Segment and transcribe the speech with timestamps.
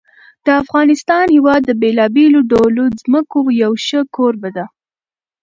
[0.45, 4.65] د افغانستان هېواد د بېلابېلو ډولو ځمکو یو ښه کوربه دی.